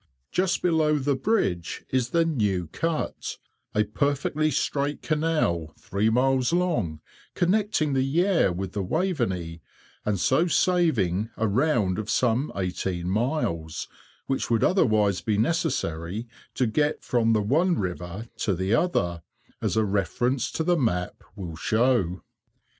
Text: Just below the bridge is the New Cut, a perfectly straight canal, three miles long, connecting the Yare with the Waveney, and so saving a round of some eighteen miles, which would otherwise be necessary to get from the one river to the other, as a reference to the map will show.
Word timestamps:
Just 0.31 0.63
below 0.63 0.97
the 0.97 1.13
bridge 1.15 1.85
is 1.91 2.09
the 2.09 2.25
New 2.25 2.65
Cut, 2.65 3.37
a 3.75 3.83
perfectly 3.83 4.49
straight 4.49 5.03
canal, 5.03 5.75
three 5.77 6.09
miles 6.09 6.51
long, 6.51 7.01
connecting 7.35 7.93
the 7.93 8.01
Yare 8.01 8.51
with 8.51 8.71
the 8.71 8.81
Waveney, 8.81 9.61
and 10.03 10.19
so 10.19 10.47
saving 10.47 11.29
a 11.37 11.47
round 11.47 11.99
of 11.99 12.09
some 12.09 12.51
eighteen 12.55 13.11
miles, 13.11 13.87
which 14.25 14.49
would 14.49 14.63
otherwise 14.63 15.21
be 15.21 15.37
necessary 15.37 16.25
to 16.55 16.65
get 16.65 17.03
from 17.03 17.33
the 17.33 17.43
one 17.43 17.77
river 17.77 18.27
to 18.37 18.55
the 18.55 18.73
other, 18.73 19.21
as 19.61 19.77
a 19.77 19.85
reference 19.85 20.51
to 20.53 20.63
the 20.63 20.77
map 20.77 21.23
will 21.35 21.55
show. 21.55 22.23